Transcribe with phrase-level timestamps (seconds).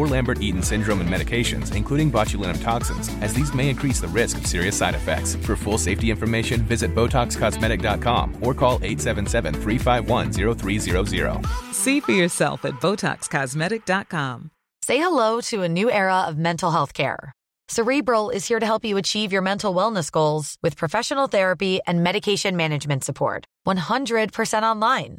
[0.00, 4.38] or Lambert Eaton syndrome and medications, including botulinum toxins, as these may increase the risk
[4.38, 5.34] of serious side effects.
[5.46, 11.46] For full safety information, visit BotoxCosmetic.com or call 877 351 0300.
[11.72, 14.50] See for yourself at BotoxCosmetic.com.
[14.82, 17.32] Say hello to a new era of mental health care.
[17.68, 22.02] Cerebral is here to help you achieve your mental wellness goals with professional therapy and
[22.02, 23.44] medication management support.
[23.66, 25.18] 100% online.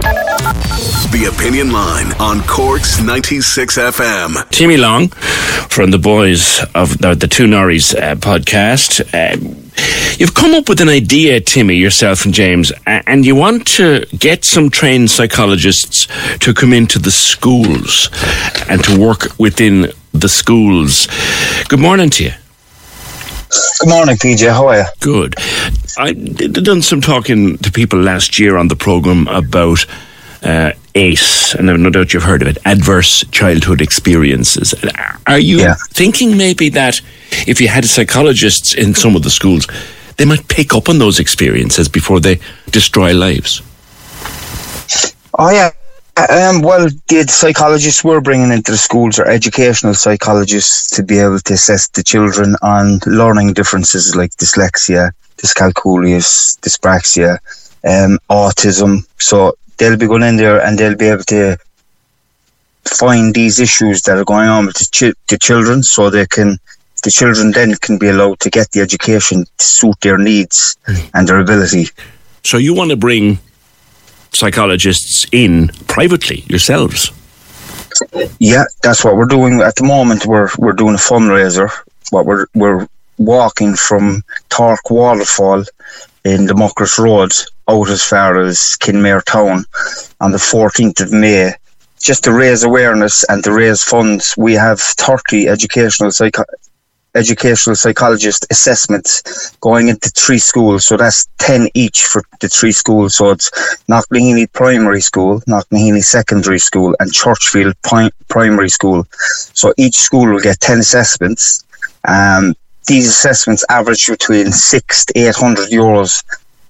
[0.00, 4.48] The Opinion Line on Cork's 96 FM.
[4.50, 5.08] Timmy Long
[5.68, 9.00] from the boys of the, the Two Norries uh, podcast.
[9.12, 9.36] Uh,
[10.18, 14.44] you've come up with an idea, Timmy, yourself and James, and you want to get
[14.44, 16.06] some trained psychologists
[16.38, 18.08] to come into the schools
[18.68, 21.08] and to work within the schools.
[21.68, 22.32] Good morning to you.
[23.80, 24.48] Good morning, PJ.
[24.50, 24.84] How are you?
[25.00, 25.34] Good.
[25.96, 29.86] I done some talking to people last year on the program about
[30.42, 34.74] uh, ACE, and no doubt you've heard of it, adverse childhood experiences.
[35.26, 35.76] Are you yeah.
[35.90, 37.00] thinking maybe that
[37.46, 39.66] if you had psychologists in some of the schools,
[40.16, 43.62] they might pick up on those experiences before they destroy lives?
[45.38, 45.70] Oh, yeah.
[46.18, 51.38] Um, well, the psychologists we're bringing into the schools are educational psychologists to be able
[51.38, 56.18] to assess the children on learning differences like dyslexia, dyscalculia,
[56.60, 57.38] dyspraxia,
[57.84, 59.06] um, autism.
[59.18, 61.56] So they'll be going in there and they'll be able to
[62.84, 66.58] find these issues that are going on with the, ch- the children so they can
[67.04, 71.10] the children then can be allowed to get the education to suit their needs mm.
[71.14, 71.86] and their ability.
[72.42, 73.38] So you want to bring
[74.38, 77.12] psychologists in privately yourselves?
[78.38, 80.26] Yeah, that's what we're doing at the moment.
[80.26, 81.70] We're we're doing a fundraiser.
[82.10, 82.86] What we're we're
[83.18, 85.64] walking from Torc Waterfall
[86.24, 87.32] in the Muckross Road
[87.68, 89.64] out as far as Kenmare Town
[90.20, 91.52] on the 14th of May.
[92.00, 96.36] Just to raise awareness and to raise funds, we have 30 educational psych-
[97.14, 100.86] educational psychologist assessments going into three schools.
[100.86, 103.16] So that's 10 each for the three schools.
[103.16, 103.50] So it's
[103.88, 107.74] Knocknaheeny Primary School, Knocknaheeny Secondary School, and Churchfield
[108.28, 109.06] Primary School.
[109.10, 111.64] So each school will get 10 assessments.
[112.06, 112.54] Um,
[112.86, 116.24] these assessments average between six to 800 euros.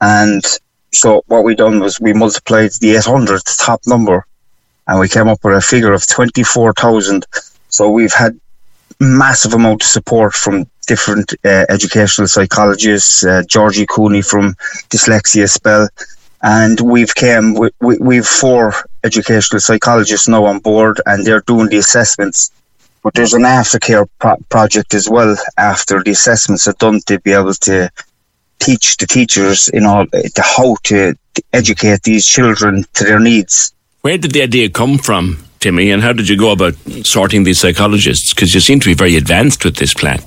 [0.00, 0.44] And
[0.92, 4.26] so what we done was we multiplied the 800, the top number,
[4.86, 7.26] and we came up with a figure of 24,000.
[7.68, 8.38] So we've had
[9.00, 14.54] massive amount of support from different uh, educational psychologists, uh, Georgie Cooney from
[14.90, 15.88] Dyslexia Spell,
[16.42, 21.68] and we've came we, we, we've four educational psychologists now on board, and they're doing
[21.68, 22.50] the assessments.
[23.02, 27.32] But there's an aftercare pro- project as well after the assessments are done to be
[27.32, 27.90] able to
[28.60, 31.14] teach the teachers in all to how to
[31.52, 33.74] educate these children to their needs.
[34.00, 35.43] Where did the idea come from?
[35.64, 36.74] Timmy, and how did you go about
[37.04, 38.34] sorting these psychologists?
[38.34, 40.18] Because you seem to be very advanced with this plan.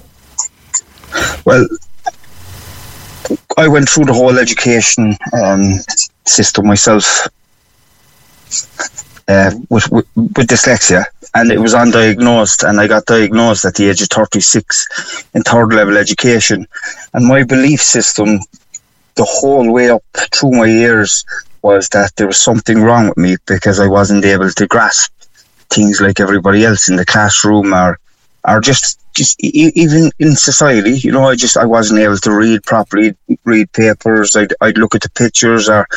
[1.45, 1.67] Well,
[3.55, 5.73] I went through the whole education um,
[6.25, 7.27] system myself
[9.27, 11.05] uh, with, with, with dyslexia,
[11.35, 15.71] and it was undiagnosed, and I got diagnosed at the age of 36 in third
[15.71, 16.65] level education.
[17.13, 18.39] And my belief system,
[19.13, 21.23] the whole way up through my years,
[21.61, 25.11] was that there was something wrong with me because I wasn't able to grasp
[25.69, 27.99] things like everybody else in the classroom or
[28.47, 32.63] or just just even in society you know i just i wasn't able to read
[32.63, 35.87] properly read papers i'd, I'd look at the pictures or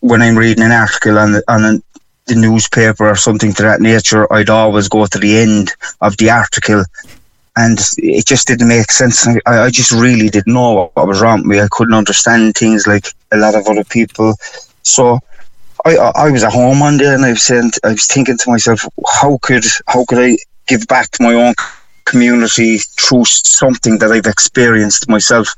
[0.00, 1.82] when i'm reading an article on the, on
[2.26, 6.30] the newspaper or something to that nature i'd always go to the end of the
[6.30, 6.84] article
[7.56, 9.26] and it just didn't make sense.
[9.28, 11.60] I, I just really didn't know what was wrong with me.
[11.60, 14.34] I couldn't understand things like a lot of other people.
[14.82, 15.20] So
[15.84, 18.50] I, I was at home one day and I was saying, I was thinking to
[18.50, 20.36] myself, how could how could I
[20.66, 21.54] give back to my own
[22.06, 25.48] community through something that I've experienced myself?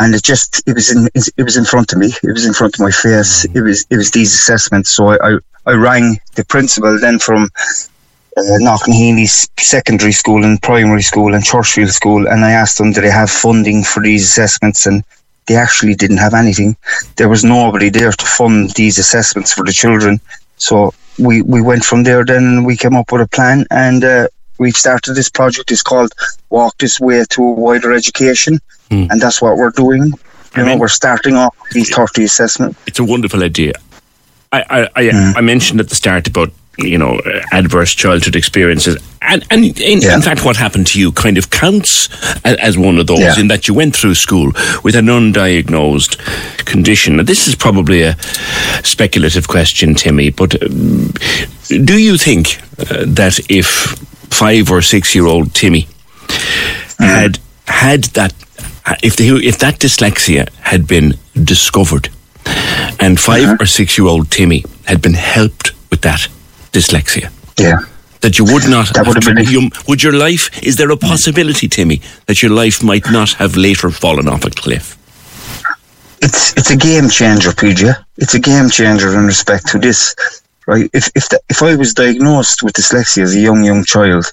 [0.00, 2.12] And it just it was in it was in front of me.
[2.22, 3.44] It was in front of my face.
[3.46, 4.90] It was it was these assessments.
[4.90, 7.48] So I I, I rang the principal then from
[8.36, 9.26] uh,
[9.58, 13.30] Secondary School and Primary School and Churchfield School, and I asked them, do they have
[13.30, 14.86] funding for these assessments?
[14.86, 15.02] And
[15.48, 16.76] they actually didn't have anything.
[17.16, 20.20] There was nobody there to fund these assessments for the children.
[20.58, 24.04] So we, we went from there then and we came up with a plan and
[24.04, 24.28] uh,
[24.58, 25.70] we've started this project.
[25.72, 26.12] It's called
[26.50, 28.60] Walk This Way to a Wider Education.
[28.90, 29.10] Mm.
[29.10, 30.12] And that's what we're doing.
[30.56, 32.78] You I know, we're starting off these 30 assessments.
[32.86, 33.72] It's a wonderful idea.
[34.52, 35.36] I, I, I, mm.
[35.36, 37.20] I mentioned at the start about you know,
[37.52, 38.96] adverse childhood experiences.
[39.20, 40.14] And, and in, yeah.
[40.14, 42.08] in, fact, what happened to you kind of counts
[42.44, 43.38] as one of those yeah.
[43.38, 44.52] in that you went through school
[44.84, 46.18] with an undiagnosed
[46.64, 47.16] condition.
[47.16, 48.16] Now, this is probably a
[48.84, 51.12] speculative question, Timmy, but um,
[51.68, 53.66] do you think uh, that if
[54.30, 57.04] five or six year old Timmy mm-hmm.
[57.04, 58.32] had had that,
[59.02, 62.08] if, the, if that dyslexia had been discovered
[62.98, 63.56] and 5 uh-huh.
[63.60, 66.28] or six year old Timmy had been helped with that,
[66.72, 67.30] dyslexia.
[67.58, 67.80] Yeah.
[68.20, 68.92] That you would not.
[68.94, 69.44] That would have been.
[69.44, 70.50] You, would your life?
[70.62, 74.50] Is there a possibility, Timmy, that your life might not have later fallen off a
[74.50, 74.96] cliff?
[76.20, 77.94] It's it's a game changer, PJ.
[78.16, 80.16] It's a game changer in respect to this,
[80.66, 80.90] right?
[80.92, 84.26] If if the, if I was diagnosed with dyslexia as a young young child,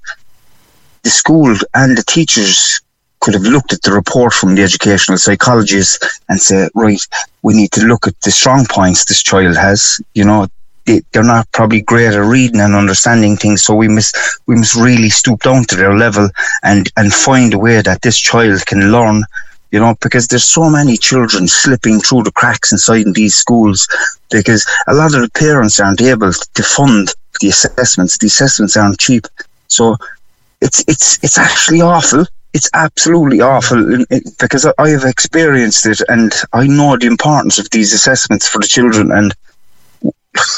[1.04, 2.82] the school and the teachers
[3.20, 7.02] could have looked at the report from the educational psychologist and say, right,
[7.44, 10.00] we need to look at the strong points this child has.
[10.14, 10.48] You know,
[10.86, 13.64] they're not probably great at reading and understanding things.
[13.64, 14.16] So we must
[14.46, 16.30] we must really stoop down to their level
[16.64, 19.24] and and find a way that this child can learn.
[19.72, 23.88] You know, because there's so many children slipping through the cracks inside in these schools
[24.32, 27.10] because a lot of the parents aren't able to fund
[27.42, 28.18] the assessments.
[28.18, 29.28] The assessments aren't cheap.
[29.68, 29.98] So
[30.62, 32.26] it's it's it's actually awful.
[32.54, 34.06] It's absolutely awful
[34.40, 38.68] because I have experienced it and I know the importance of these assessments for the
[38.68, 39.34] children and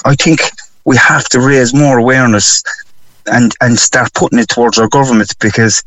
[0.06, 0.41] I think
[0.85, 2.63] we have to raise more awareness
[3.27, 5.83] and and start putting it towards our government because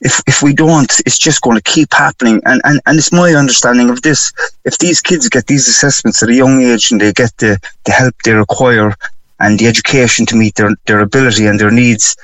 [0.00, 2.40] if if we don't, it's just going to keep happening.
[2.44, 4.32] And, and and it's my understanding of this:
[4.64, 7.92] if these kids get these assessments at a young age and they get the the
[7.92, 8.94] help they require
[9.40, 12.16] and the education to meet their their ability and their needs,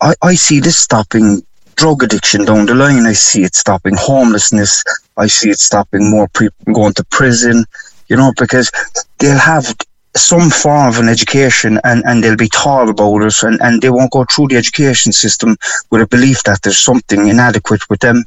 [0.00, 1.42] I, I see this stopping
[1.76, 3.06] drug addiction down the line.
[3.06, 4.82] I see it stopping homelessness.
[5.16, 7.64] I see it stopping more people going to prison.
[8.08, 8.72] You know, because
[9.18, 9.76] they'll have
[10.18, 13.90] some form of an education and, and they'll be taught about it and, and they
[13.90, 15.56] won't go through the education system
[15.90, 18.24] with a belief that there's something inadequate with them.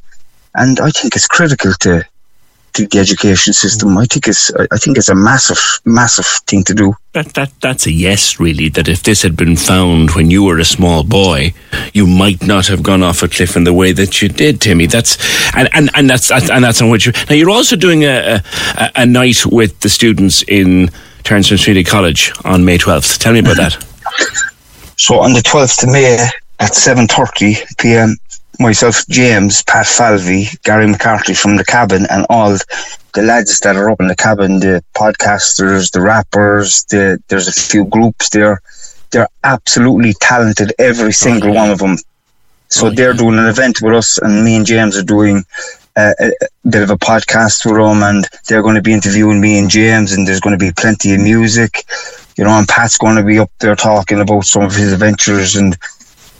[0.55, 2.05] And I think it's critical to,
[2.73, 3.97] to the education system.
[3.97, 6.93] I think it's I think it's a massive, massive thing to do.
[7.13, 8.69] That that that's a yes, really.
[8.69, 11.53] That if this had been found when you were a small boy,
[11.93, 14.87] you might not have gone off a cliff in the way that you did, Timmy.
[14.87, 15.17] That's
[15.55, 17.11] and and, and that's and that's on what you.
[17.29, 18.41] Now you're also doing a,
[18.75, 20.89] a, a night with the students in
[21.23, 23.17] Terence MacSwiney College on May 12th.
[23.17, 23.77] Tell me about that.
[24.97, 26.13] So on the 12th of May
[26.59, 28.17] at 7.30 p.m.,
[28.59, 32.55] myself, James, Pat Falvey, Gary McCarthy from the cabin and all
[33.13, 37.51] the lads that are up in the cabin, the podcasters, the rappers, the, there's a
[37.51, 38.61] few groups there.
[39.09, 41.97] They're absolutely talented, every single one of them.
[42.69, 45.43] So they're doing an event with us, and me and James are doing
[45.95, 49.59] a, a, bit of a podcast with them, and they're going to be interviewing me
[49.59, 51.83] and James, and there's going to be plenty of music,
[52.37, 52.51] you know.
[52.51, 55.77] And Pat's going to be up there talking about some of his adventures and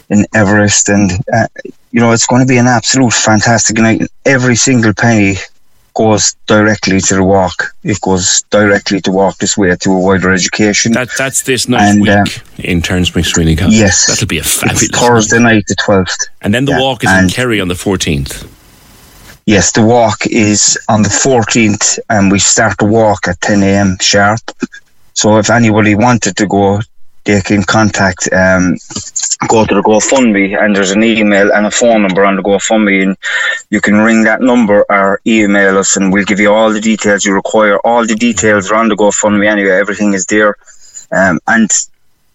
[0.09, 1.47] in Everest, and uh,
[1.91, 4.01] you know, it's going to be an absolute fantastic night.
[4.25, 5.35] Every single penny
[5.93, 7.75] goes directly to the walk.
[7.83, 10.93] It goes directly to walk this way to a wider education.
[10.93, 12.25] That, that's this night and, week uh,
[12.59, 14.83] in Terence MacSwiney Yes, that'll be a fabulous.
[14.83, 17.67] It's Thursday night, night the twelfth, and then the yeah, walk is in Kerry on
[17.67, 18.60] the fourteenth.
[19.51, 23.97] Yes, the walk is on the 14th, and we start the walk at 10 a.m.
[23.99, 24.39] sharp.
[25.13, 26.79] So if anybody wanted to go,
[27.25, 28.77] they can contact, um,
[29.49, 33.03] go to the GoFundMe, and there's an email and a phone number on the GoFundMe,
[33.03, 33.17] and
[33.69, 37.25] you can ring that number or email us, and we'll give you all the details
[37.25, 37.77] you require.
[37.79, 39.71] All the details are on the GoFundMe anyway.
[39.71, 40.55] Everything is there,
[41.11, 41.69] um, and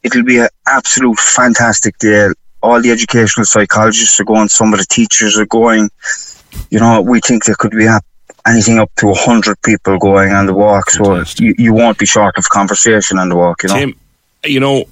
[0.02, 2.28] it'll be an absolute fantastic day.
[2.62, 5.88] All the educational psychologists are going, some of the teachers are going.
[6.70, 7.88] You know, we think there could be
[8.46, 12.36] anything up to 100 people going on the walk, so you, you won't be short
[12.38, 13.74] of conversation on the walk, you know.
[13.74, 13.94] Tim,
[14.44, 14.84] you know,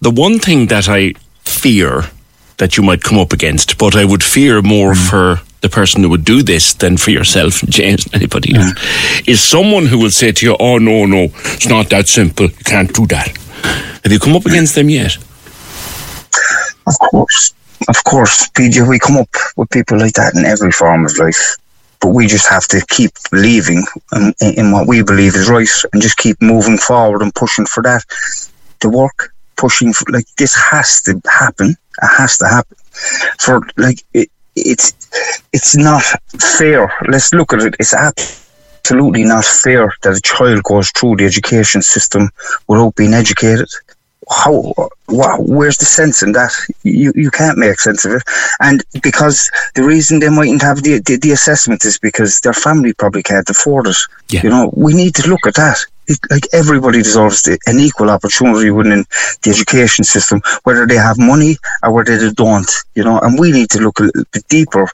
[0.00, 2.04] the one thing that I fear
[2.58, 5.08] that you might come up against, but I would fear more mm.
[5.08, 8.72] for the person who would do this than for yourself, James, anybody else,
[9.26, 11.24] is someone who will say to you, oh, no, no,
[11.56, 12.46] it's not that simple.
[12.46, 13.36] You can't do that.
[14.02, 15.16] Have you come up against them yet?
[16.86, 17.52] Of course.
[17.88, 21.56] Of course, PJ, we come up with people like that in every form of life.
[22.00, 26.02] But we just have to keep believing in, in what we believe is right and
[26.02, 28.04] just keep moving forward and pushing for that.
[28.80, 31.70] The work, pushing for, like, this has to happen.
[31.70, 32.76] It has to happen.
[33.38, 34.92] For, like, it, it's
[35.52, 36.02] it's not
[36.58, 36.92] fair.
[37.08, 37.76] Let's look at it.
[37.78, 42.30] It's absolutely not fair that a child goes through the education system
[42.66, 43.68] without being educated.
[44.28, 44.74] How?
[45.08, 46.52] Wow, where's the sense in that?
[46.82, 48.22] You you can't make sense of it.
[48.60, 52.92] And because the reason they mightn't have the the, the assessment is because their family
[52.92, 53.96] probably can't afford it.
[54.28, 54.42] Yeah.
[54.42, 55.78] You know, we need to look at that
[56.08, 59.04] it, like everybody deserves the, an equal opportunity within
[59.42, 63.52] the education system, whether they have money or whether they don't, you know, and we
[63.52, 64.88] need to look a little bit deeper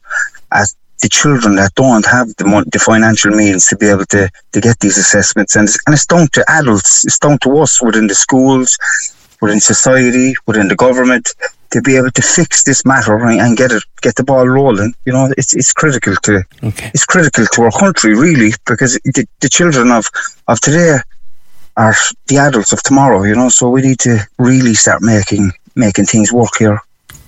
[0.53, 0.69] at
[1.03, 4.79] the children that don't have the, the financial means to be able to, to get
[4.81, 5.57] these assessments.
[5.57, 8.79] And it's, and it's down to adults, it's down to us within the schools,
[9.43, 11.35] within society, within the government,
[11.73, 14.95] to be able to fix this matter and, and, get it, get the ball rolling.
[15.05, 16.91] You know, it's it's critical to okay.
[16.95, 20.07] it's critical to our country really because the, the children of
[20.49, 20.99] of today
[21.77, 21.95] are
[22.29, 23.25] the adults of tomorrow.
[23.25, 26.81] You know, so we need to really start making making things work here.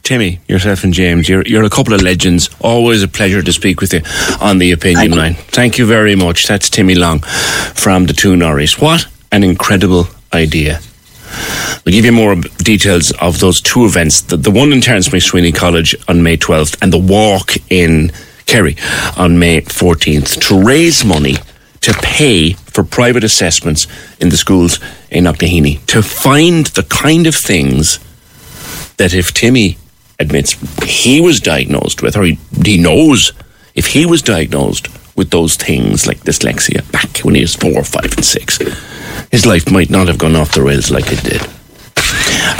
[0.02, 2.50] Timmy, yourself and James, you're, you're a couple of legends.
[2.60, 4.02] Always a pleasure to speak with you
[4.38, 5.34] on the opinion Thank line.
[5.34, 6.46] Thank you very much.
[6.46, 7.20] That's Timmy Long
[7.74, 8.78] from the Two Norries.
[8.78, 10.80] What an incredible idea.
[11.84, 15.54] We'll give you more details of those two events the, the one in Terence MacSwiney
[15.54, 18.12] College on May 12th and the walk in
[18.46, 18.76] Kerry
[19.16, 21.36] on May 14th to raise money
[21.80, 23.86] to pay for private assessments
[24.18, 27.98] in the schools in Knocknaheeny to find the kind of things
[28.96, 29.76] that if Timmy
[30.18, 30.52] admits
[30.82, 33.32] he was diagnosed with, or he, he knows
[33.74, 38.12] if he was diagnosed with those things like dyslexia back when he was four, five,
[38.14, 38.58] and six,
[39.30, 41.42] his life might not have gone off the rails like it did.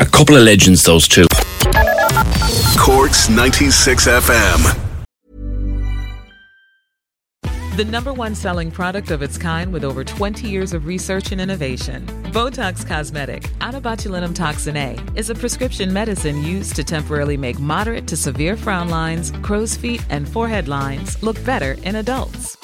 [0.00, 1.24] A couple of legends, those two.
[2.76, 4.80] Corks 96 FM.
[7.76, 11.40] The number one selling product of its kind with over 20 years of research and
[11.40, 12.06] innovation.
[12.32, 13.74] Botox Cosmetic, out
[14.34, 19.30] toxin A, is a prescription medicine used to temporarily make moderate to severe frown lines,
[19.42, 22.63] crow's feet, and forehead lines look better in adults.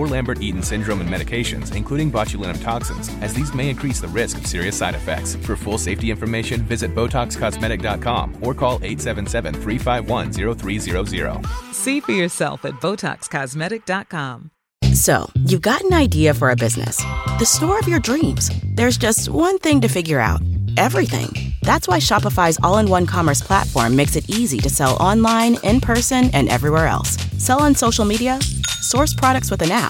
[0.00, 4.46] or Lambert-Eaton syndrome and medications, including botulinum toxins, as these may increase the risk of
[4.46, 5.34] serious side effects.
[5.36, 11.74] For full safety information, visit BotoxCosmetic.com or call 877-351-0300.
[11.74, 14.50] See for yourself at BotoxCosmetic.com.
[14.94, 16.96] So, you've got an idea for a business.
[17.38, 18.50] The store of your dreams.
[18.74, 20.40] There's just one thing to figure out.
[20.78, 21.52] Everything.
[21.62, 26.48] That's why Shopify's all-in-one commerce platform makes it easy to sell online, in person, and
[26.48, 27.18] everywhere else.
[27.38, 28.40] Sell on social media
[28.80, 29.89] source products with an app